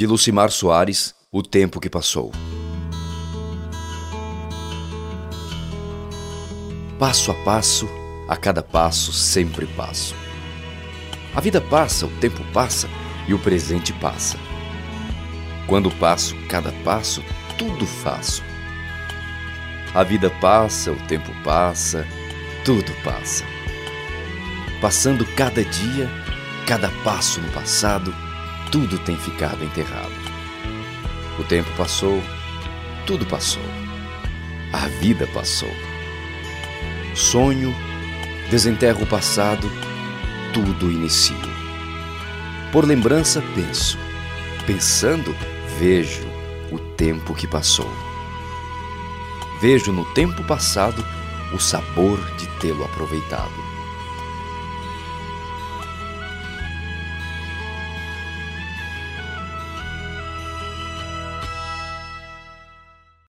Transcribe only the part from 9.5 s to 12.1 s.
passo. A vida passa, o